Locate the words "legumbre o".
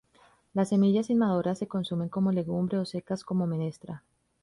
2.31-2.85